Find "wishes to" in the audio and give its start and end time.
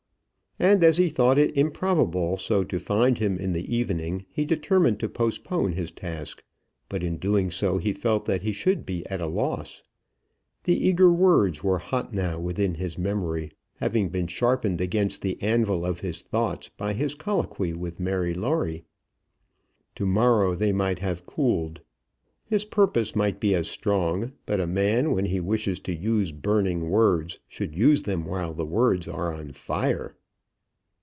25.39-25.95